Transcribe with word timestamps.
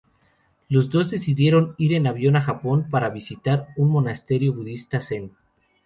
Los 0.67 0.89
dos 0.89 1.11
deciden 1.11 1.75
ir 1.77 1.93
en 1.93 2.07
avión 2.07 2.35
a 2.35 2.41
Japón 2.41 2.87
para 2.89 3.11
visitar 3.11 3.67
un 3.77 3.91
monasterio 3.91 4.51
budista 4.51 4.99
zen. 4.99 5.37